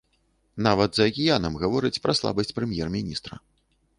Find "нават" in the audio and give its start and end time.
0.67-0.89